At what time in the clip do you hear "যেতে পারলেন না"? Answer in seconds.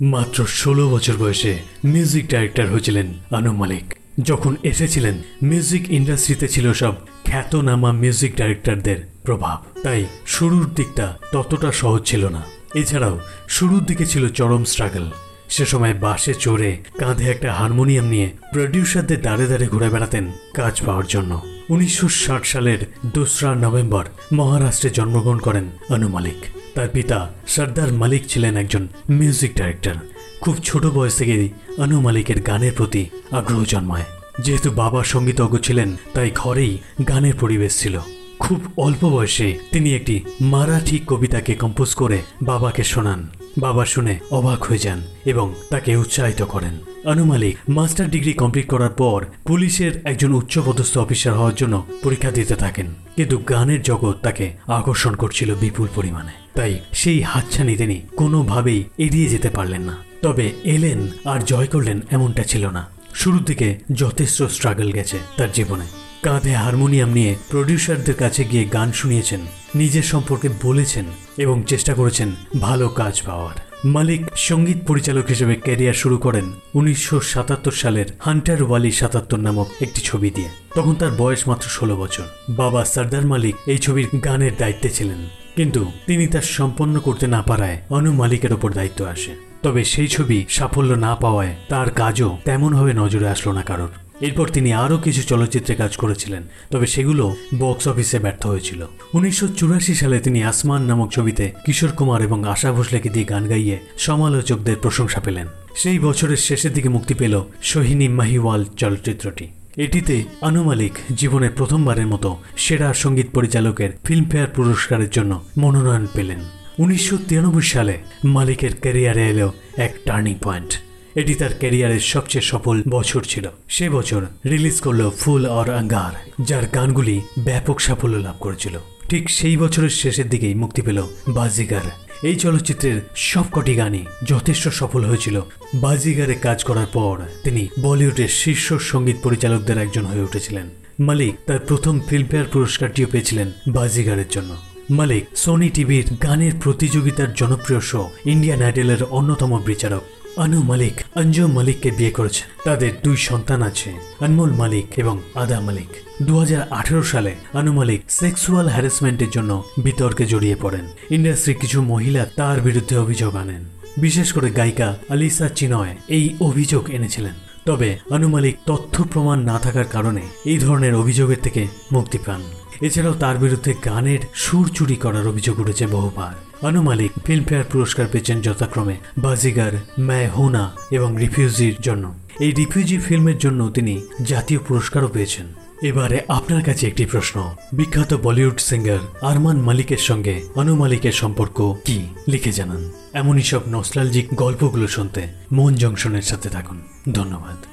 59.28-59.96